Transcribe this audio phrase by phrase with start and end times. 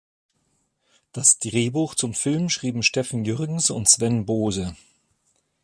[1.11, 4.75] Das Drehbuch zum Film schrieben Steffen Jürgens und Sven Bohse.